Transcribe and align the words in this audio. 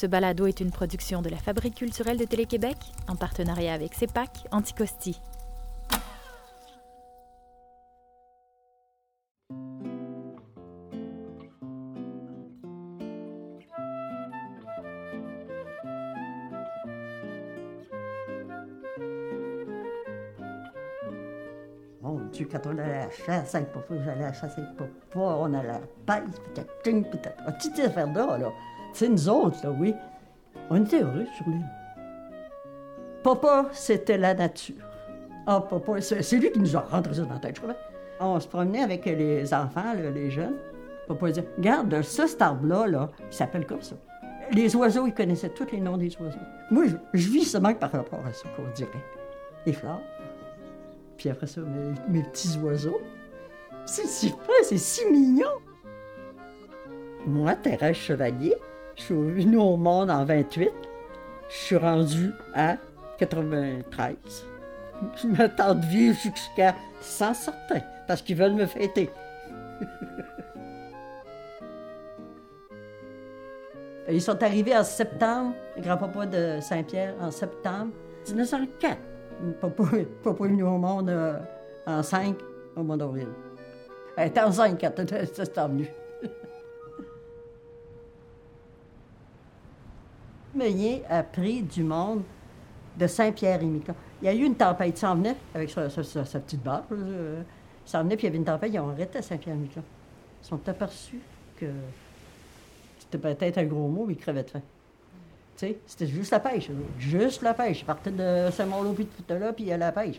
Ce 0.00 0.06
balado 0.06 0.46
est 0.46 0.60
une 0.60 0.70
production 0.70 1.20
de 1.20 1.28
la 1.28 1.36
Fabrique 1.36 1.74
culturelle 1.74 2.16
de 2.16 2.24
Télé-Québec 2.24 2.74
en 3.06 3.16
partenariat 3.16 3.74
avec 3.74 3.92
CEPAC 3.92 4.30
Anticosti. 4.50 5.20
Mon 22.00 22.20
Dieu, 22.32 22.48
quand 22.50 22.60
on 22.64 22.70
allait 22.70 22.82
à 22.82 23.04
la 23.04 23.10
chasse 23.10 23.54
j'allais 24.02 24.24
à 24.24 24.32
chasse 24.32 24.56
on 25.14 25.52
allait 25.52 25.68
à 25.68 25.80
la 25.80 25.80
pêche, 26.06 26.40
puis 26.54 26.64
ting, 26.82 27.04
puis 27.04 27.20
là? 28.38 28.50
Sais, 28.98 29.08
nous 29.08 29.28
autres, 29.28 29.58
là, 29.62 29.70
oui, 29.70 29.94
on 30.70 30.84
était 30.84 31.02
heureux 31.02 31.26
sur 31.36 31.48
l'île. 31.48 31.66
Papa, 33.22 33.66
c'était 33.72 34.18
la 34.18 34.34
nature. 34.34 34.76
Ah, 35.46 35.60
papa, 35.60 36.00
c'est 36.00 36.22
c'est 36.22 36.36
lui 36.36 36.50
qui 36.50 36.58
nous 36.58 36.76
a 36.76 36.80
rentré 36.80 37.14
ça 37.14 37.22
dans 37.22 37.34
la 37.34 37.40
tête, 37.40 37.56
je 37.56 37.60
crois. 37.60 37.76
On 38.20 38.38
se 38.38 38.48
promenait 38.48 38.82
avec 38.82 39.04
les 39.06 39.52
enfants, 39.52 39.94
les 39.94 40.30
jeunes. 40.30 40.56
Papa 41.08 41.26
disait, 41.28 41.46
regarde, 41.56 42.02
ça, 42.02 42.26
cet 42.26 42.40
arbre-là, 42.40 42.86
là, 42.86 43.10
il 43.30 43.34
s'appelle 43.34 43.66
comme 43.66 43.82
ça. 43.82 43.96
Les 44.52 44.74
oiseaux, 44.76 45.06
il 45.06 45.14
connaissait 45.14 45.48
tous 45.48 45.70
les 45.72 45.80
noms 45.80 45.96
des 45.96 46.16
oiseaux. 46.20 46.38
Moi, 46.70 46.84
je, 47.14 47.28
vis 47.28 47.44
seulement 47.44 47.74
par 47.74 47.92
rapport 47.92 48.24
à 48.24 48.32
ça, 48.32 48.48
qu'on 48.56 48.68
dirait. 48.74 48.90
Les 49.66 49.72
fleurs. 49.72 50.00
Puis 51.16 51.28
après 51.28 51.46
ça, 51.46 51.60
mes, 52.08 52.22
petits 52.22 52.58
oiseaux. 52.58 53.00
C'est 53.86 54.06
si 54.06 54.28
fin, 54.28 54.62
c'est 54.62 54.78
si 54.78 55.04
mignon. 55.10 55.50
Moi, 57.26 57.54
Thérèse 57.56 57.96
Chevalier, 57.96 58.54
je 59.00 59.06
suis 59.06 59.14
venue 59.14 59.56
au 59.56 59.76
monde 59.76 60.10
en 60.10 60.24
28. 60.24 60.70
Je 61.48 61.56
suis 61.56 61.76
rendue 61.76 62.32
à 62.54 62.76
93. 63.18 64.16
Je 65.16 65.26
m'attends 65.26 65.74
de 65.74 65.84
vivre 65.86 66.16
jusqu'à 66.16 66.74
100 67.00 67.34
certains, 67.34 67.80
parce 68.06 68.20
qu'ils 68.22 68.36
veulent 68.36 68.54
me 68.54 68.66
fêter. 68.66 69.10
Ils 74.08 74.20
sont 74.20 74.42
arrivés 74.42 74.76
en 74.76 74.82
septembre, 74.82 75.54
grand-papa 75.78 76.26
de 76.26 76.58
Saint-Pierre, 76.60 77.14
en 77.20 77.30
septembre 77.30 77.92
1904. 78.28 78.98
Papa, 79.60 79.84
papa 80.22 80.44
est 80.44 80.48
venu 80.48 80.64
au 80.64 80.78
monde 80.78 81.08
euh, 81.08 81.38
en 81.86 82.02
5 82.02 82.36
au 82.76 82.82
mois 82.82 82.96
d'avril. 82.96 83.28
Elle 84.16 84.28
était 84.28 84.40
en 84.40 84.52
5 84.52 84.78
quand 84.80 85.68
venu. 85.68 85.88
Meunier 90.54 91.02
a 91.08 91.22
pris 91.22 91.62
du 91.62 91.82
monde 91.82 92.22
de 92.98 93.06
Saint-Pierre-et-Miquelon. 93.06 93.94
Il 94.22 94.26
y 94.26 94.28
a 94.28 94.34
eu 94.34 94.44
une 94.44 94.54
tempête. 94.56 94.96
Il 94.96 94.98
s'en 94.98 95.14
venait 95.16 95.36
avec 95.54 95.70
sa, 95.70 95.88
petite 95.88 96.62
barre. 96.62 96.84
euh, 96.92 97.42
Il 97.86 97.90
s'en 97.90 98.02
venait, 98.02 98.16
puis 98.16 98.26
il 98.26 98.28
y 98.28 98.30
avait 98.30 98.38
une 98.38 98.44
tempête. 98.44 98.70
Ils 98.72 98.78
ont 98.80 98.90
arrêté 98.90 99.18
à 99.18 99.22
Saint-Pierre-et-Miquelon. 99.22 99.84
Ils 100.42 100.46
sont 100.46 100.68
aperçus 100.68 101.20
que 101.56 101.66
c'était 102.98 103.18
peut-être 103.18 103.58
un 103.58 103.64
gros 103.64 103.88
mot, 103.88 104.04
mais 104.06 104.14
ils 104.14 104.18
crevaient 104.18 104.44
de 104.44 104.50
faim. 104.50 104.62
C'était 105.56 106.06
juste 106.06 106.30
la 106.32 106.40
pêche. 106.40 106.70
Juste 106.98 107.42
la 107.42 107.52
pêche. 107.52 107.82
Ils 107.82 107.84
partaient 107.84 108.10
de 108.10 108.50
Saint-Malo, 108.50 108.92
puis 108.94 109.06
de 109.28 109.34
là, 109.34 109.52
puis 109.52 109.70
à 109.70 109.76
la 109.76 109.92
pêche. 109.92 110.18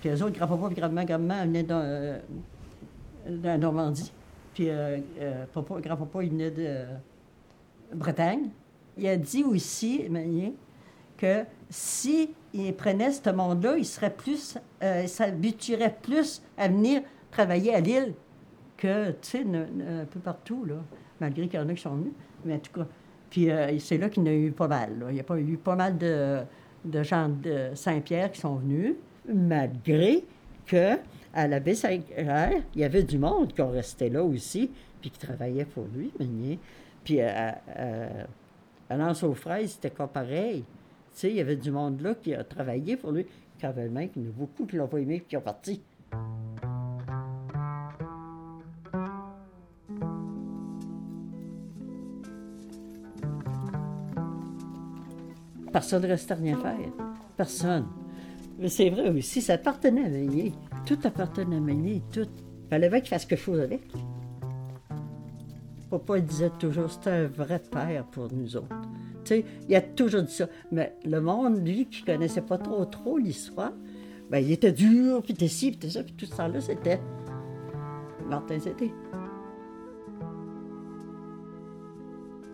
Puis 0.00 0.10
eux 0.10 0.22
autres, 0.22 0.36
grand-papa 0.38 0.68
et 0.70 0.74
grand-maman, 0.74 1.04
grand-maman 1.04 1.42
venaient 1.44 1.62
de, 1.62 1.74
euh, 1.74 3.56
Normandie. 3.56 4.12
Puis 4.52 4.68
euh, 4.68 4.98
euh, 5.20 5.44
papa, 5.52 5.80
grand-papa, 5.80 6.22
il 6.24 6.30
venait 6.30 6.50
de 6.50 6.64
euh, 6.66 6.84
Bretagne. 7.94 8.50
Il 8.98 9.06
a 9.08 9.16
dit 9.16 9.44
aussi, 9.44 10.06
Meunier, 10.08 10.54
que 11.16 11.44
si 11.70 12.34
prenait 12.76 13.12
ce 13.12 13.30
monde-là, 13.30 13.76
il 13.78 13.86
serait 13.86 14.12
plus, 14.12 14.58
euh, 14.82 15.06
s'habituerait 15.06 15.96
plus 16.02 16.42
à 16.58 16.68
venir 16.68 17.02
travailler 17.30 17.74
à 17.74 17.80
l'île 17.80 18.14
que, 18.76 19.10
tu 19.12 19.16
sais, 19.22 19.40
un 19.40 20.04
peu 20.04 20.20
partout, 20.20 20.64
là, 20.64 20.76
malgré 21.20 21.48
qu'il 21.48 21.58
y 21.58 21.62
en 21.62 21.68
a 21.68 21.74
qui 21.74 21.82
sont 21.82 21.94
venus. 21.94 22.12
Mais 22.44 22.54
en 22.54 22.58
tout 22.58 22.72
cas, 22.72 22.86
puis 23.30 23.50
euh, 23.50 23.78
c'est 23.78 23.96
là 23.96 24.10
qu'il 24.10 24.24
y 24.24 24.28
en 24.28 24.30
a 24.30 24.34
eu 24.34 24.52
pas 24.52 24.68
mal. 24.68 25.06
Il 25.08 25.16
y 25.16 25.20
a 25.20 25.22
pas 25.22 25.38
eu 25.38 25.56
pas 25.56 25.76
mal 25.76 25.96
de, 25.96 26.40
de 26.84 27.02
gens 27.02 27.28
de 27.28 27.70
Saint-Pierre 27.74 28.30
qui 28.32 28.40
sont 28.40 28.56
venus, 28.56 28.94
malgré 29.26 30.24
que 30.66 30.98
à 31.32 31.48
la 31.48 31.60
baie 31.60 31.74
Saint-Clair, 31.74 32.62
il 32.74 32.80
y 32.80 32.84
avait 32.84 33.04
du 33.04 33.18
monde 33.18 33.52
qui 33.54 33.62
resté 33.62 34.10
là 34.10 34.22
aussi, 34.22 34.70
puis 35.00 35.10
qui 35.10 35.18
travaillait 35.18 35.64
pour 35.64 35.86
lui, 35.94 36.12
Meunier. 36.18 36.58
Puis 37.04 37.20
à, 37.22 37.58
à 38.92 38.96
Lance 38.96 39.22
aux 39.22 39.32
Fraises, 39.32 39.72
c'était 39.72 39.88
pas 39.88 40.06
pareil. 40.06 40.64
Tu 41.14 41.20
sais, 41.20 41.30
il 41.30 41.36
y 41.36 41.40
avait 41.40 41.56
du 41.56 41.70
monde 41.70 42.02
là 42.02 42.14
qui 42.14 42.34
a 42.34 42.44
travaillé 42.44 42.96
pour 42.96 43.12
lui. 43.12 43.24
Cravellement, 43.58 44.00
il 44.00 44.22
y 44.22 44.26
en 44.26 44.28
a 44.28 44.32
beaucoup 44.32 44.66
qui 44.66 44.76
l'ont 44.76 44.86
pas 44.86 44.98
aimé 44.98 45.14
et 45.14 45.20
qui 45.20 45.34
ont 45.34 45.40
parti. 45.40 45.80
Personne 55.72 56.02
ne 56.02 56.08
restait 56.08 56.34
à 56.34 56.36
rien 56.36 56.58
faire. 56.58 56.76
Personne. 57.34 57.86
Mais 58.58 58.68
c'est 58.68 58.90
vrai 58.90 59.08
aussi, 59.08 59.40
ça 59.40 59.54
appartenait 59.54 60.04
à 60.04 60.10
Meunier. 60.10 60.52
Tout 60.84 60.98
appartenait 61.04 61.56
à 61.56 61.60
Meunier, 61.60 62.02
tout. 62.12 62.28
Fallait 62.68 62.90
bien 62.90 63.00
qu'il 63.00 63.08
fasse 63.08 63.24
quelque 63.24 63.40
chose 63.40 63.60
avec. 63.60 63.80
Papa 65.92 66.16
il 66.16 66.24
disait 66.24 66.50
toujours, 66.58 66.90
c'était 66.90 67.10
un 67.10 67.26
vrai 67.26 67.60
père 67.70 68.06
pour 68.06 68.32
nous 68.32 68.56
autres. 68.56 68.80
Tu 69.24 69.34
sais, 69.34 69.44
il 69.68 69.76
a 69.76 69.82
toujours 69.82 70.22
dit 70.22 70.32
ça. 70.32 70.46
Mais 70.70 70.96
le 71.04 71.20
monde, 71.20 71.58
lui, 71.66 71.84
qui 71.84 72.02
connaissait 72.02 72.40
pas 72.40 72.56
trop 72.56 72.86
trop 72.86 73.18
l'histoire, 73.18 73.72
ben, 74.30 74.38
il 74.38 74.52
était 74.52 74.72
dur, 74.72 75.20
puis 75.22 75.34
t'es 75.34 75.48
ci, 75.48 75.70
puis 75.72 75.90
ça, 75.90 76.02
puis 76.02 76.14
tout 76.14 76.24
ce 76.24 76.34
temps-là, 76.34 76.62
c'était 76.62 76.98
Martin 78.26 78.58
Zédé. 78.58 78.90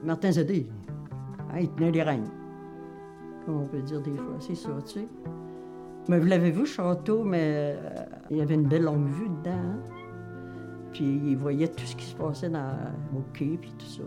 Martin 0.02 0.32
Zédé, 0.32 0.68
hein, 1.52 1.60
il 1.60 1.70
tenait 1.70 1.92
les 1.92 2.02
rênes. 2.02 2.28
Comme 3.46 3.62
on 3.62 3.66
peut 3.66 3.82
dire 3.82 4.00
des 4.00 4.16
fois, 4.16 4.36
c'est 4.40 4.56
ça, 4.56 4.70
tu 4.84 4.94
sais. 4.94 5.08
Mais 6.08 6.18
vous 6.18 6.26
l'avez 6.26 6.50
vu, 6.50 6.66
château, 6.66 7.22
mais 7.22 7.76
euh, 7.76 8.04
il 8.30 8.38
y 8.38 8.40
avait 8.40 8.54
une 8.54 8.66
belle 8.66 8.82
longue 8.82 9.06
vue 9.06 9.28
dedans. 9.28 9.52
hein? 9.52 9.97
Puis 10.98 11.06
il 11.26 11.36
voyait 11.36 11.68
tout 11.68 11.86
ce 11.86 11.94
qui 11.94 12.06
se 12.06 12.16
passait 12.16 12.48
dans, 12.48 12.74
au 13.16 13.20
quai, 13.32 13.56
puis 13.56 13.72
tout 13.78 13.86
ça. 13.86 14.02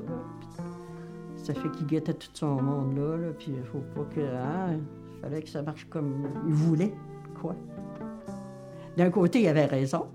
ça 1.37 1.53
fait 1.53 1.71
qu'il 1.71 1.87
guettait 1.87 2.13
tout 2.13 2.27
son 2.33 2.61
monde 2.61 2.97
là, 2.97 3.15
là 3.15 3.27
puis 3.31 3.53
il 3.57 3.63
faut 3.63 3.79
pas 3.95 4.03
que. 4.13 4.19
Hein, 4.19 4.77
fallait 5.21 5.41
que 5.41 5.47
ça 5.47 5.61
marche 5.61 5.85
comme 5.85 6.27
il 6.45 6.53
voulait, 6.53 6.93
quoi. 7.39 7.55
D'un 8.97 9.09
côté, 9.09 9.39
il 9.39 9.47
avait 9.47 9.67
raison, 9.67 10.07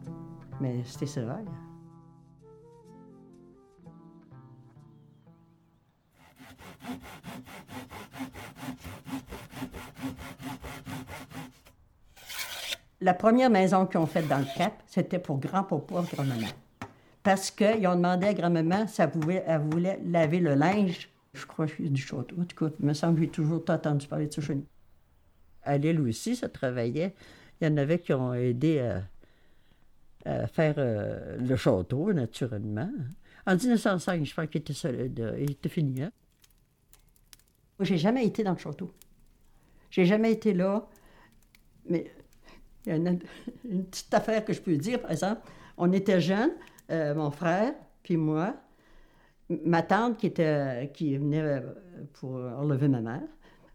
mais 0.60 0.82
c'était 0.84 1.06
sévère. 1.06 1.38
La 13.00 13.14
première 13.14 13.48
maison 13.48 13.86
qu'ils 13.86 13.98
ont 13.98 14.06
faite 14.06 14.28
dans 14.28 14.40
le 14.40 14.58
Cap, 14.58 14.74
c'était 14.86 15.18
pour 15.18 15.38
grand-papa 15.38 16.02
grand-maman. 16.12 16.48
Parce 17.26 17.50
qu'ils 17.50 17.84
ont 17.88 17.96
demandé 17.96 18.28
à 18.28 18.34
grand-maman 18.34 18.86
si 18.86 19.02
elle, 19.02 19.10
pouvait- 19.10 19.42
elle 19.48 19.60
voulait 19.62 19.98
laver 20.06 20.38
le 20.38 20.54
linge. 20.54 21.08
Je 21.34 21.44
crois 21.44 21.64
que 21.66 21.72
je 21.72 21.74
suis 21.74 21.90
du 21.90 22.00
château. 22.00 22.36
En 22.40 22.44
tout 22.44 22.54
cas, 22.56 22.72
il 22.78 22.86
me 22.86 22.92
semble 22.94 23.16
que 23.16 23.22
j'ai 23.22 23.30
toujours 23.30 23.64
entendu 23.68 24.06
parler 24.06 24.28
de 24.28 24.32
ça 24.32 24.40
chez 24.40 24.54
nous. 24.54 24.66
À 25.64 25.76
l'île 25.76 26.00
aussi, 26.02 26.36
ça 26.36 26.48
travaillait. 26.48 27.16
Il 27.60 27.66
y 27.66 27.70
en 27.72 27.76
avait 27.78 27.98
qui 27.98 28.12
ont 28.12 28.32
aidé 28.32 28.78
à, 28.78 29.02
à 30.24 30.46
faire 30.46 30.76
euh, 30.78 31.36
le 31.38 31.56
château, 31.56 32.12
naturellement. 32.12 32.92
En 33.44 33.56
1905, 33.56 34.24
je 34.24 34.32
pense 34.32 34.46
qu'il 34.46 34.60
était, 34.60 34.72
solide, 34.72 35.34
il 35.36 35.50
était 35.50 35.68
fini. 35.68 36.02
Hein? 36.02 36.12
Moi, 37.80 37.86
j'ai 37.86 37.98
jamais 37.98 38.24
été 38.24 38.44
dans 38.44 38.52
le 38.52 38.58
château. 38.58 38.92
J'ai 39.90 40.04
jamais 40.04 40.30
été 40.30 40.54
là. 40.54 40.86
Mais 41.88 42.08
il 42.86 42.90
y 42.90 42.92
a 42.92 42.96
une, 42.98 43.18
une 43.68 43.84
petite 43.84 44.14
affaire 44.14 44.44
que 44.44 44.52
je 44.52 44.60
peux 44.60 44.76
dire, 44.76 45.00
par 45.02 45.10
exemple. 45.10 45.42
On 45.76 45.92
était 45.92 46.20
jeunes, 46.20 46.52
euh, 46.90 47.14
mon 47.14 47.30
frère, 47.30 47.74
puis 48.02 48.16
moi, 48.16 48.54
ma 49.64 49.82
tante 49.82 50.18
qui, 50.18 50.26
était, 50.26 50.90
qui 50.94 51.16
venait 51.16 51.42
euh, 51.42 51.60
pour 52.14 52.34
enlever 52.36 52.88
ma 52.88 53.00
mère. 53.00 53.22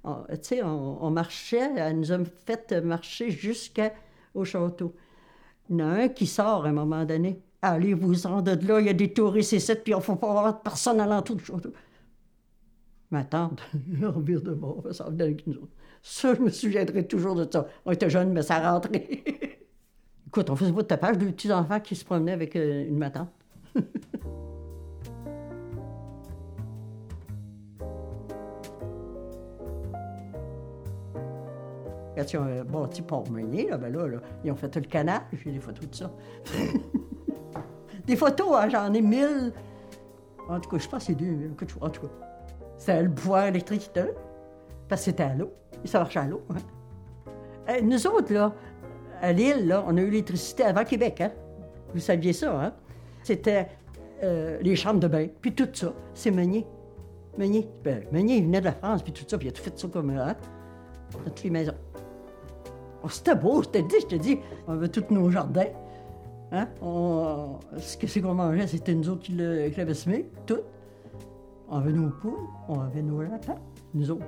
On- 0.04 0.26
on, 0.64 0.98
on 1.02 1.12
marchait, 1.12 1.72
elle 1.78 2.00
nous 2.00 2.12
a 2.12 2.20
fait 2.46 2.72
marcher 2.84 3.30
jusqu'au 3.32 4.44
château. 4.46 4.96
Il 5.70 5.80
y 5.80 5.84
en 5.84 5.88
a 5.90 5.92
un 6.04 6.10
qui 6.10 6.28
sort 6.28 6.66
à 6.66 6.70
un 6.70 6.74
moment 6.74 7.06
donné. 7.06 7.42
Allez-vous-en 7.62 8.42
de 8.44 8.52
là, 8.68 8.80
il 8.82 8.88
y 8.88 8.90
a 8.90 8.94
des 8.94 9.14
touristes 9.14 9.54
ici, 9.54 9.74
puis 9.76 9.94
il 9.94 9.98
ne 9.98 10.02
faut 10.02 10.16
pas 10.18 10.30
avoir 10.32 10.62
personne 10.64 11.00
alentour 11.02 11.38
du 11.38 11.46
château. 11.46 11.72
Ma 13.12 13.24
tante, 13.26 13.62
en 14.04 14.20
vire 14.22 14.42
de 14.42 14.54
bord, 14.54 14.84
ça 14.92 15.06
venait 15.10 15.24
avec 15.26 15.46
nous 15.48 15.56
autres. 15.56 15.74
Ça, 16.02 16.34
je 16.34 16.42
me 16.42 16.50
souviendrai 16.50 17.06
toujours 17.08 17.36
de 17.36 17.48
ça. 17.52 17.68
On 17.86 17.92
était 17.92 18.10
jeunes, 18.10 18.32
mais 18.34 18.42
ça 18.42 18.72
rentrait. 18.72 19.24
Écoute, 20.32 20.50
on 20.50 20.56
faisait 20.56 20.72
pas 20.72 20.82
de 20.84 20.88
tapage, 20.88 21.18
deux 21.18 21.26
petits 21.26 21.52
enfants 21.52 21.82
qui 21.82 21.94
se 21.94 22.06
promenaient 22.06 22.32
avec 22.32 22.56
euh, 22.56 22.88
une 22.88 22.98
matante. 22.98 23.28
Quand 32.16 32.32
ils 32.32 32.38
ont 32.38 32.46
euh, 32.48 32.64
bâti 32.64 33.02
Pont-Meunier, 33.02 33.72
là, 33.72 33.78
ben 33.78 33.92
là, 33.92 34.08
là, 34.08 34.20
ils 34.46 34.52
ont 34.54 34.56
fait 34.56 34.70
tout 34.70 34.80
le 34.80 34.86
canal, 34.86 35.20
j'ai 35.34 35.52
des 35.52 35.60
photos 35.60 35.90
de 35.90 35.96
ça. 35.96 36.10
des 38.08 38.16
photos, 38.16 38.56
hein, 38.56 38.70
j'en 38.70 38.94
ai 38.94 39.02
mille. 39.02 39.52
En 40.48 40.62
tout 40.62 40.70
cas, 40.70 40.78
je 40.78 40.88
pense 40.88 41.00
que 41.00 41.08
c'est 41.08 41.16
deux 41.16 41.26
mille. 41.26 41.52
En 41.82 41.90
tout 41.90 42.04
cas, 42.04 42.14
c'était 42.78 43.04
le 43.04 43.12
pouvoir 43.12 43.48
électrique, 43.48 43.92
parce 44.88 45.02
que 45.02 45.06
c'était 45.12 45.24
à 45.24 45.36
l'eau. 45.36 45.52
Ça 45.84 46.00
marchait 46.00 46.20
à 46.20 46.26
l'eau. 46.28 46.42
Hein. 46.52 46.60
Euh, 47.70 47.82
nous 47.82 48.08
autres, 48.08 48.34
là, 48.34 48.54
à 49.22 49.32
Lille, 49.32 49.78
on 49.88 49.96
a 49.98 50.02
eu 50.02 50.10
l'électricité 50.10 50.64
avant 50.64 50.84
Québec, 50.84 51.22
hein? 51.22 51.32
Vous 51.94 52.00
saviez 52.00 52.34
ça, 52.34 52.60
hein? 52.60 52.74
C'était 53.24 53.68
euh, 54.24 54.60
les 54.62 54.76
chambres 54.76 55.00
de 55.00 55.08
bain, 55.08 55.28
puis 55.42 55.54
tout 55.54 55.70
ça, 55.72 55.94
c'est 56.14 56.32
Meunier. 56.32 56.66
Meunier. 57.38 57.70
Ben, 57.84 58.04
Meunier, 58.12 58.38
il 58.38 58.46
venait 58.46 58.60
de 58.60 58.66
la 58.66 58.74
France, 58.74 59.04
puis 59.04 59.14
tout 59.14 59.24
ça, 59.28 59.38
puis 59.38 59.48
il 59.48 59.50
a 59.50 59.54
tout 59.54 59.62
fait 59.62 59.78
ça 59.78 59.88
comme, 59.88 60.10
hein? 60.10 60.36
Dans 61.14 61.20
toutes 61.20 61.44
les 61.44 61.50
maisons. 61.50 61.76
Oh, 63.04 63.10
c'était 63.10 63.36
beau, 63.36 63.64
je 63.64 63.70
te 63.70 63.78
dis, 63.78 63.96
je 64.02 64.08
te 64.08 64.16
dis. 64.16 64.40
On 64.68 64.74
avait 64.74 64.90
tous 64.90 65.14
nos 65.14 65.30
jardins. 65.30 65.66
Hein? 66.52 66.68
Ce 67.78 67.98
que 67.98 68.08
c'est 68.08 68.22
qu'on 68.22 68.34
mangeait, 68.34 68.68
c'était 68.68 68.94
nous 68.94 69.10
autres 69.10 69.24
qui 69.24 69.32
l'avaient 69.34 69.94
semé, 69.94 70.30
tout. 70.46 70.60
On 71.70 71.78
avait 71.78 71.94
nos 71.94 72.10
poules, 72.10 72.48
on 72.68 72.80
avait 72.82 73.02
nos 73.02 73.22
lapins, 73.22 73.56
nous 73.94 74.12
autres. 74.12 74.26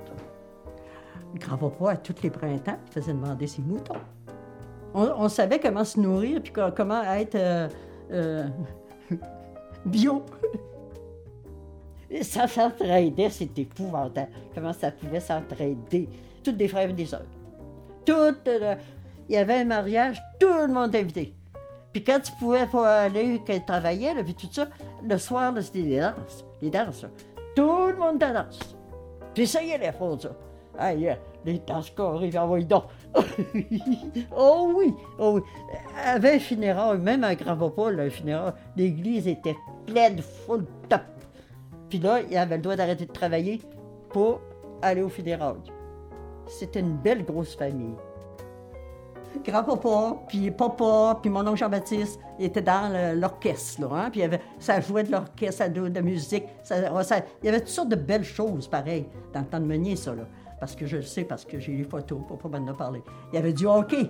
Grand-papa, 1.34 1.96
tous 1.98 2.22
les 2.22 2.30
printemps, 2.30 2.78
il 2.86 2.92
faisait 2.92 3.12
demander 3.12 3.46
ses 3.46 3.62
moutons. 3.62 3.94
On, 4.94 5.28
savait 5.28 5.58
comment 5.58 5.84
se 5.84 5.98
nourrir, 5.98 6.40
puis 6.40 6.52
comment 6.76 7.02
être 7.02 7.34
euh, 7.34 7.68
euh, 8.12 8.46
bio. 9.84 10.22
ça 12.22 12.46
s'entraidait, 12.46 13.28
c'était 13.28 13.62
épouvantable. 13.62 14.30
Comment 14.54 14.72
ça 14.72 14.92
pouvait 14.92 15.18
s'entraider. 15.18 16.08
Toutes 16.44 16.56
des 16.56 16.68
frères 16.68 16.90
et 16.90 16.92
des 16.92 17.06
sœurs. 17.06 17.26
Toutes. 18.04 18.46
Euh, 18.46 18.76
il 19.28 19.34
y 19.34 19.38
avait 19.38 19.54
un 19.54 19.64
mariage, 19.64 20.22
tout 20.38 20.52
le 20.66 20.68
monde 20.68 20.94
invité. 20.94 21.34
Puis 21.92 22.04
quand 22.04 22.20
tu 22.20 22.30
pouvais 22.32 22.66
pas 22.66 23.02
aller, 23.02 23.40
quand 23.46 23.54
tu 23.54 23.64
travaillais, 23.64 24.14
puis 24.22 24.34
tout 24.34 24.48
ça, 24.52 24.68
le 25.02 25.16
soir, 25.16 25.52
c'était 25.60 25.80
les 25.80 26.00
danses. 26.00 26.44
Les 26.60 26.70
danses. 26.70 27.06
Tout 27.56 27.86
le 27.88 27.96
monde 27.96 28.18
danse. 28.18 28.76
Puis 29.34 29.46
ça 29.46 29.60
les 29.62 29.92
fautes, 29.92 30.22
ça. 30.22 30.30
Les 31.44 32.38
envoyez 32.38 32.64
donc. 32.64 32.84
oh 34.36 34.72
oui, 34.74 34.94
oh 35.18 35.32
oui. 35.34 35.42
Avec 36.04 36.34
un 36.34 36.38
funérail, 36.38 36.98
même 36.98 37.26
grand 37.34 37.70
pas, 37.70 37.90
un 37.90 38.10
funérail, 38.10 38.52
l'église 38.76 39.28
était 39.28 39.56
pleine, 39.86 40.20
full 40.20 40.64
top. 40.88 41.02
Puis 41.88 41.98
là, 41.98 42.20
il 42.28 42.36
avait 42.36 42.56
le 42.56 42.62
droit 42.62 42.76
d'arrêter 42.76 43.06
de 43.06 43.12
travailler 43.12 43.60
pour 44.10 44.40
aller 44.82 45.02
au 45.02 45.08
funérailles. 45.08 45.56
C'était 46.46 46.80
une 46.80 46.96
belle 46.96 47.24
grosse 47.24 47.56
famille. 47.56 47.94
Grand-papa, 49.44 50.16
puis 50.28 50.50
papa, 50.52 51.18
puis 51.20 51.28
mon 51.28 51.46
oncle 51.46 51.58
Jean-Baptiste 51.58 52.20
étaient 52.38 52.62
dans 52.62 53.16
l'orchestre, 53.16 53.80
là, 53.80 53.88
hein? 53.92 54.10
puis 54.10 54.22
avait, 54.22 54.40
ça 54.60 54.80
jouait 54.80 55.02
de 55.02 55.10
l'orchestre, 55.10 55.72
de, 55.72 55.88
de 55.88 56.00
musique, 56.00 56.44
ça, 56.62 56.76
il 57.42 57.46
y 57.46 57.48
avait 57.48 57.58
toutes 57.58 57.68
sortes 57.68 57.88
de 57.88 57.96
belles 57.96 58.24
choses, 58.24 58.68
pareil, 58.68 59.06
dans 59.32 59.40
le 59.40 59.46
temps 59.46 59.58
de 59.58 59.64
Meunier, 59.64 59.96
ça, 59.96 60.14
là 60.14 60.22
parce 60.64 60.76
que 60.76 60.86
je 60.86 60.96
le 60.96 61.02
sais, 61.02 61.24
parce 61.24 61.44
que 61.44 61.58
j'ai 61.58 61.76
les 61.76 61.84
photos, 61.84 62.22
pour 62.26 62.38
pas 62.38 62.48
m'en 62.48 62.72
parler. 62.72 63.02
Il 63.30 63.36
y 63.36 63.38
avait 63.38 63.52
du 63.52 63.66
hockey. 63.66 64.08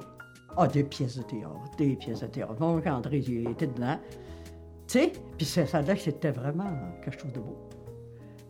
Ah, 0.56 0.69
des 0.69 0.85
pièces 0.85 1.17
de 1.17 1.25
théâtre, 1.25 1.77
des 1.77 1.97
pièces 1.97 2.21
de 2.21 2.29
théâtre. 2.29 2.55
Mon 2.61 2.81
André, 2.87 3.19
était 3.19 3.67
dedans. 3.67 3.99
Tu 4.87 5.01
sais, 5.01 5.12
puis 5.37 5.45
ça, 5.45 5.67
ça 5.67 5.83
que 5.83 5.97
c'était 5.97 6.31
vraiment 6.31 6.71
quelque 7.03 7.21
chose 7.21 7.33
de 7.33 7.41
beau. 7.41 7.59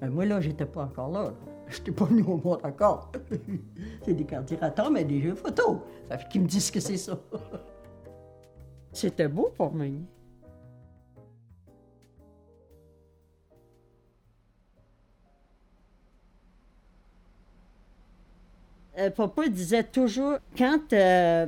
Mais 0.03 0.11
moi, 0.11 0.27
là, 0.27 0.39
j'étais 0.43 0.67
pas 0.67 0.83
encore 0.83 1.09
là. 1.12 1.33
Je 1.69 1.79
n'étais 1.79 1.93
pas 1.93 2.05
venu 2.05 2.21
au 2.25 2.37
monde 2.37 2.61
encore. 2.62 3.11
c'est 4.05 4.12
des 4.12 4.25
cardirateurs, 4.25 4.91
mais 4.91 5.05
des 5.05 5.23
jeux 5.23 5.35
photos. 5.35 5.79
Ça 6.11 6.19
fait 6.19 6.29
qu'ils 6.29 6.43
me 6.43 6.47
disent 6.47 6.71
que 6.71 6.81
c'est 6.81 6.99
ça. 6.99 7.19
c'était 8.93 9.29
beau 9.29 9.51
pour 9.56 9.73
moi. 9.73 9.87
Euh, 18.99 19.11
papa 19.11 19.49
disait 19.49 19.82
toujours, 19.82 20.38
quand 20.56 20.93
euh, 20.93 21.46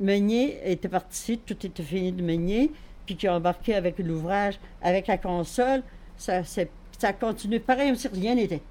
Meunier 0.00 0.58
était 0.64 0.88
parti, 0.88 1.38
tout 1.38 1.54
était 1.64 1.82
fini 1.82 2.10
de 2.10 2.22
Meunier, 2.22 2.72
puis 3.06 3.16
qu'il 3.16 3.28
a 3.28 3.36
embarqué 3.36 3.74
avec 3.74 3.98
l'ouvrage, 3.98 4.58
avec 4.82 5.06
la 5.06 5.16
console, 5.16 5.82
ça, 6.16 6.42
ça 6.42 6.62
a 7.02 7.12
continué 7.12 7.60
pareil 7.60 7.88
comme 7.88 7.96
si 7.96 8.08
rien 8.08 8.34
n'était. 8.34 8.62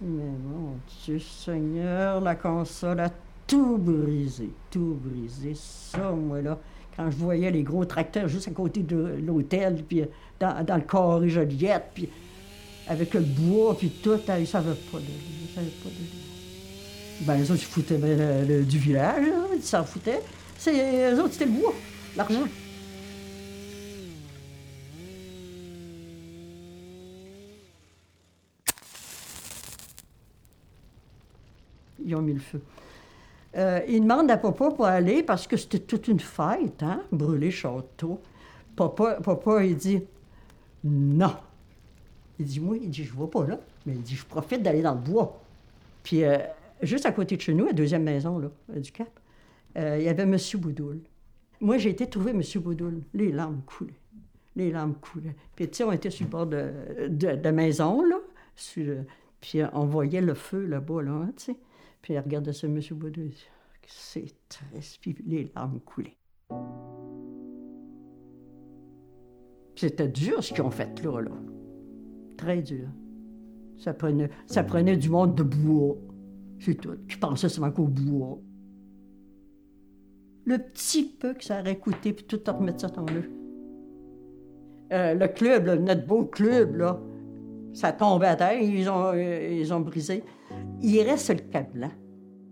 Mais 0.00 0.22
mon 0.22 0.76
Dieu 1.04 1.18
Seigneur, 1.18 2.20
la 2.20 2.36
console 2.36 3.00
a 3.00 3.10
tout 3.46 3.78
brisé, 3.78 4.50
tout 4.70 4.96
brisé. 5.02 5.54
Ça, 5.54 6.12
moi, 6.12 6.42
là, 6.42 6.58
quand 6.96 7.10
je 7.10 7.16
voyais 7.16 7.50
les 7.50 7.62
gros 7.62 7.84
tracteurs 7.84 8.28
juste 8.28 8.48
à 8.48 8.52
côté 8.52 8.82
de 8.82 9.16
l'hôtel, 9.24 9.82
puis 9.82 10.02
euh, 10.02 10.06
dans, 10.38 10.64
dans 10.64 10.76
le 10.76 10.82
corps 10.82 11.26
Joliette, 11.26 11.90
puis 11.92 12.08
avec 12.86 13.14
le 13.14 13.20
bois, 13.20 13.76
puis 13.76 13.90
tout, 13.90 14.18
ils 14.28 14.40
ne 14.40 14.44
savaient 14.44 14.74
pas 14.92 14.98
de 14.98 15.04
pas 15.54 15.60
de 15.62 16.25
ben, 17.20 17.36
les 17.36 17.50
autres, 17.50 17.62
ils 17.62 17.66
foutaient 17.66 17.98
ben, 17.98 18.64
du 18.64 18.78
village, 18.78 19.26
ils 19.54 19.62
s'en 19.62 19.84
foutaient. 19.84 20.22
C'est, 20.58 20.72
les 21.12 21.18
autres, 21.18 21.32
c'était 21.32 21.46
le 21.46 21.52
bois, 21.52 21.74
l'argent. 22.16 22.46
Ils 32.04 32.14
ont 32.14 32.22
mis 32.22 32.34
le 32.34 32.40
feu. 32.40 32.60
Euh, 33.56 33.80
ils 33.88 34.00
demandent 34.00 34.30
à 34.30 34.36
papa 34.36 34.70
pour 34.70 34.84
aller 34.84 35.22
parce 35.22 35.46
que 35.46 35.56
c'était 35.56 35.78
toute 35.78 36.08
une 36.08 36.20
fête, 36.20 36.82
hein, 36.82 37.02
brûler 37.10 37.50
château. 37.50 38.20
Papa, 38.76 39.18
papa, 39.22 39.64
il 39.64 39.76
dit 39.76 40.02
non. 40.84 41.34
Il 42.38 42.44
dit, 42.44 42.60
moi, 42.60 42.76
il 42.76 42.90
dit, 42.90 43.04
je 43.04 43.14
ne 43.14 43.20
vais 43.20 43.26
pas 43.26 43.46
là, 43.46 43.58
mais 43.86 43.94
il 43.94 44.02
dit, 44.02 44.14
je 44.14 44.24
profite 44.26 44.62
d'aller 44.62 44.82
dans 44.82 44.92
le 44.92 45.00
bois. 45.00 45.40
Puis 46.02 46.22
euh, 46.22 46.36
juste 46.82 47.06
à 47.06 47.12
côté 47.12 47.36
de 47.36 47.40
chez 47.40 47.54
nous, 47.54 47.66
la 47.66 47.72
deuxième 47.72 48.02
maison 48.02 48.38
là, 48.38 48.50
du 48.76 48.92
Cap, 48.92 49.20
euh, 49.76 49.96
il 49.98 50.04
y 50.04 50.08
avait 50.08 50.22
M. 50.22 50.36
Boudoul. 50.56 51.00
Moi, 51.60 51.78
j'ai 51.78 51.90
été 51.90 52.08
trouver 52.08 52.32
M. 52.32 52.42
Boudoul. 52.62 53.02
Les 53.14 53.32
larmes 53.32 53.62
coulaient. 53.66 54.00
Les 54.54 54.70
larmes 54.70 54.94
coulaient. 54.94 55.36
Puis, 55.54 55.68
tu 55.68 55.78
sais, 55.78 55.84
on 55.84 55.92
était 55.92 56.10
sur 56.10 56.24
le 56.24 56.30
bord 56.30 56.46
de, 56.46 56.70
de, 57.08 57.50
maison, 57.50 58.02
là. 58.02 58.16
puis, 59.40 59.60
on 59.72 59.84
voyait 59.86 60.20
le 60.20 60.34
feu 60.34 60.64
là-bas, 60.66 61.02
là, 61.02 61.12
hein. 61.12 61.32
Puis, 62.02 62.14
il 62.14 62.18
regardait 62.18 62.52
ce 62.52 62.66
M. 62.66 62.80
Boudoul. 62.92 63.30
C'est 63.86 64.34
triste. 64.48 64.98
Puis, 65.00 65.16
les 65.26 65.50
larmes 65.54 65.80
coulaient. 65.80 66.16
C'était 69.76 70.08
dur 70.08 70.42
ce 70.42 70.54
qu'ils 70.54 70.62
ont 70.62 70.70
fait 70.70 71.02
là, 71.02 71.20
là. 71.20 71.32
Très 72.38 72.62
dur. 72.62 72.88
Ça 73.78 73.92
prenait, 73.92 74.30
ça 74.46 74.64
prenait 74.64 74.96
du 74.96 75.10
monde 75.10 75.34
de 75.34 75.42
bois. 75.42 75.96
C'est 76.60 76.74
tout. 76.74 76.96
Je 77.06 77.18
pensais 77.18 77.48
seulement 77.48 77.70
qu'au 77.70 77.86
bois. 77.86 78.38
Le 80.44 80.58
petit 80.58 81.04
peu 81.04 81.34
que 81.34 81.44
ça 81.44 81.60
aurait 81.60 81.78
coûté, 81.78 82.12
puis 82.12 82.24
tout 82.24 82.40
remettre 82.46 82.80
ça 82.80 82.88
dans 82.88 83.04
le. 83.04 83.30
Euh, 84.92 85.14
le 85.14 85.28
club, 85.28 85.66
notre 85.80 86.06
beau 86.06 86.24
club, 86.24 86.76
là, 86.76 87.00
ça 87.72 87.92
tombait 87.92 88.28
à 88.28 88.36
terre, 88.36 88.60
ils 88.60 88.88
ont, 88.88 89.12
euh, 89.12 89.58
ils 89.60 89.74
ont 89.74 89.80
brisé. 89.80 90.22
Il 90.80 91.02
reste 91.02 91.28
le 91.30 91.50
câble 91.50 91.90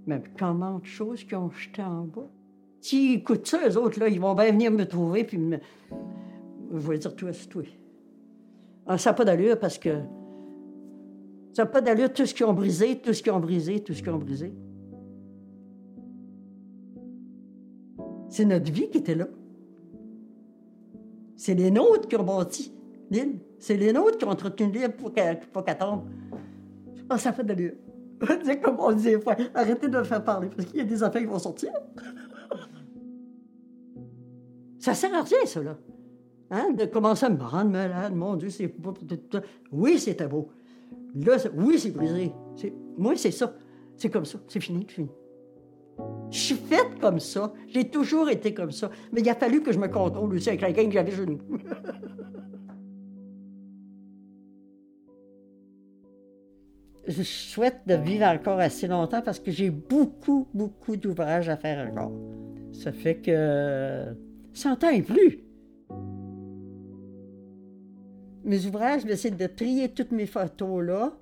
Mais 0.07 0.21
comment 0.39 0.81
de 0.81 0.85
choses 0.85 1.23
qu'ils 1.25 1.37
ont 1.37 1.51
jeté 1.51 1.83
en 1.83 2.03
bas? 2.03 2.29
S'ils 2.81 3.15
écoutent 3.15 3.47
ça, 3.47 3.61
eux 3.67 3.79
autres, 3.79 4.01
là, 4.01 4.09
ils 4.09 4.21
vont 4.21 4.35
bien 4.35 4.51
venir 4.51 4.71
me 4.71 4.85
trouver, 4.85 5.25
puis 5.25 5.39
me... 5.39 5.59
Je 6.73 6.89
vais 6.89 6.99
dire, 6.99 7.15
toi, 7.15 7.33
c'est 7.33 7.49
toi. 7.49 7.63
Ah, 8.87 8.99
ça 8.99 9.11
n'a 9.11 9.15
pas 9.15 9.25
d'allure 9.25 9.59
parce 9.59 9.79
que 9.79 10.01
ça 11.55 11.63
n'a 11.63 11.67
pas 11.67 11.81
d'allure, 11.81 12.13
tout 12.13 12.27
ce 12.27 12.35
qu'ils 12.35 12.47
ont 12.47 12.53
brisé, 12.53 12.99
tout 12.99 13.13
ce 13.13 13.23
qu'ils 13.23 13.31
ont 13.31 13.39
brisé, 13.39 13.79
tout 13.79 13.95
ce 13.95 14.03
qu'ils 14.03 14.11
ont 14.11 14.19
brisé. 14.19 14.53
C'est 18.29 18.45
notre 18.45 18.73
vie 18.73 18.91
qui 18.91 18.99
était 18.99 19.15
là. 19.15 19.29
C'est 21.37 21.55
les 21.55 21.71
nôtres 21.71 22.09
qui 22.09 22.17
ont 22.17 22.25
bâti 22.25 22.75
l'île. 23.09 23.39
C'est 23.61 23.77
les 23.77 23.93
nôtres 23.93 24.19
qui 24.19 24.25
ont 24.25 24.31
entretenu 24.31 24.73
l'île 24.73 24.91
pour 24.91 25.13
qu'elle 25.13 25.39
tombe. 25.79 26.03
Ah, 27.09 27.19
ça 27.19 27.33
fait 27.33 27.45
d'allure. 27.45 27.75
C'est 28.45 28.61
comme 28.61 28.81
on 28.81 28.97
arrêtez 29.55 29.89
de 29.89 29.99
me 29.99 30.05
faire 30.05 30.25
parler, 30.25 30.49
parce 30.49 30.69
qu'il 30.69 30.79
y 30.79 30.81
a 30.81 30.85
des 30.85 31.03
affaires 31.05 31.21
qui 31.21 31.29
vont 31.29 31.39
sortir. 31.39 31.71
ça 34.81 34.95
sert 34.95 35.15
à 35.15 35.23
rien, 35.23 35.47
ça. 35.47 35.61
Hein? 36.51 36.73
De 36.73 36.87
commencer 36.87 37.27
à 37.27 37.31
me 37.31 37.41
rendre 37.41 37.71
malade, 37.71 38.13
mon 38.13 38.35
Dieu, 38.35 38.51
c'est. 38.51 38.75
Oui, 39.71 40.01
c'était 40.01 40.27
beau. 40.27 40.51
Là, 41.15 41.37
oui, 41.55 41.79
c'est 41.79 41.91
brisé. 41.91 42.33
Moi, 42.97 43.17
c'est 43.17 43.31
ça. 43.31 43.55
C'est 43.97 44.11
comme 44.11 44.25
ça. 44.25 44.39
C'est 44.49 44.61
fini, 44.61 44.87
fini. 44.89 45.09
Je 46.31 46.39
suis 46.39 46.57
faite 46.57 46.99
comme 47.01 47.21
ça. 47.21 47.53
J'ai 47.69 47.89
toujours 47.89 48.29
été 48.29 48.53
comme 48.53 48.73
ça. 48.73 48.91
Mais 49.13 49.21
il 49.21 49.29
a 49.29 49.35
fallu 49.35 49.63
que 49.63 49.73
je 49.73 49.79
me 49.79 49.87
contrôle 49.89 50.35
aussi 50.35 50.49
avec 50.49 50.63
la 50.63 50.73
gang 50.73 50.87
que 50.87 50.93
j'avais 50.95 51.13
chez 51.13 51.27
nous. 51.27 51.39
je 57.07 57.23
souhaite 57.23 57.83
de 57.87 57.95
vivre 57.95 58.25
encore 58.25 58.59
assez 58.59 58.89
longtemps 58.89 59.23
parce 59.23 59.39
que 59.39 59.51
j'ai 59.51 59.71
beaucoup, 59.71 60.49
beaucoup 60.55 60.97
d'ouvrages 60.97 61.49
à 61.49 61.57
faire 61.57 61.89
encore. 61.91 62.13
Ça 62.73 62.91
fait 62.91 63.17
que 63.17 64.17
100 64.55 64.85
ans 64.85 64.91
et 64.91 65.03
plus. 65.03 65.44
Mes 68.45 68.67
ouvrages, 68.67 69.03
j'essaie 69.07 69.31
de 69.31 69.47
trier 69.47 69.89
toutes 69.89 70.13
mes 70.13 70.27
photos 70.27 70.85
là. 70.85 71.17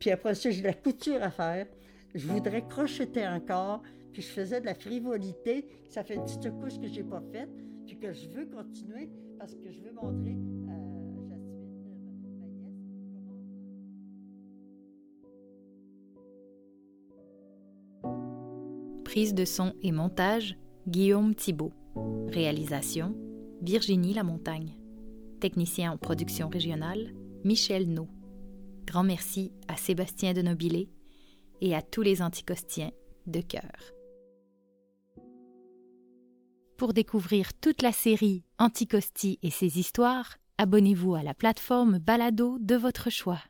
Puis 0.00 0.10
après 0.10 0.34
ça, 0.34 0.50
j'ai 0.50 0.60
de 0.60 0.66
la 0.66 0.74
couture 0.74 1.22
à 1.22 1.30
faire. 1.30 1.66
Je 2.14 2.26
voudrais 2.26 2.66
crocheter 2.66 3.26
encore. 3.26 3.82
Puis 4.12 4.22
je 4.22 4.28
faisais 4.28 4.60
de 4.60 4.66
la 4.66 4.74
frivolité. 4.74 5.66
Ça 5.88 6.02
fait 6.02 6.16
une 6.16 6.24
petite 6.24 6.50
couche 6.58 6.80
que 6.80 6.88
j'ai 6.88 7.04
pas 7.04 7.22
faite. 7.32 7.50
Puis 7.86 7.96
que 7.96 8.12
je 8.12 8.28
veux 8.28 8.46
continuer 8.46 9.08
parce 9.38 9.54
que 9.54 9.70
je 9.70 9.80
veux 9.80 9.92
montrer 9.92 10.34
ma 10.34 10.74
nièce, 10.74 11.14
comment. 11.14 11.38
Prise 19.04 19.32
de 19.32 19.44
son 19.44 19.74
et 19.82 19.92
montage, 19.92 20.58
Guillaume 20.88 21.36
Thibault. 21.36 21.72
Réalisation, 22.28 23.14
Virginie 23.62 24.12
Lamontagne. 24.14 24.76
Technicien 25.38 25.92
en 25.92 25.96
production 25.96 26.48
régionale, 26.48 27.14
Michel 27.44 27.88
No. 27.88 28.08
Grand 28.86 29.04
merci 29.04 29.52
à 29.68 29.76
Sébastien 29.76 30.32
de 30.32 30.42
Nobilé 30.42 30.88
et 31.60 31.74
à 31.74 31.82
tous 31.82 32.02
les 32.02 32.22
anticostiens 32.22 32.90
de 33.26 33.40
cœur. 33.40 33.92
Pour 36.76 36.92
découvrir 36.92 37.54
toute 37.54 37.82
la 37.82 37.92
série 37.92 38.44
Anticosti 38.58 39.38
et 39.42 39.50
ses 39.50 39.78
histoires, 39.78 40.36
abonnez-vous 40.58 41.14
à 41.14 41.22
la 41.22 41.34
plateforme 41.34 41.98
Balado 41.98 42.58
de 42.60 42.76
votre 42.76 43.10
choix. 43.10 43.40